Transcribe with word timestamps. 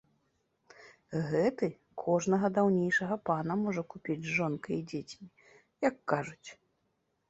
Гэты 1.31 1.67
кожнага 2.05 2.47
даўнейшага 2.57 3.15
пана 3.33 3.61
можа 3.67 3.87
купіць 3.95 4.19
з 4.27 4.31
жонкаю 4.41 4.77
і 4.81 4.83
дзецьмі, 4.97 5.27
як 5.91 6.05
кажуць. 6.15 6.49